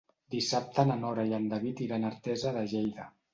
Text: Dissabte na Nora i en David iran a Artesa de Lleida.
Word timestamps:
Dissabte 0.35 0.85
na 0.91 0.95
Nora 1.01 1.25
i 1.31 1.35
en 1.39 1.45
David 1.51 1.85
iran 1.89 2.09
a 2.09 2.11
Artesa 2.15 2.55
de 2.57 2.65
Lleida. 2.75 3.07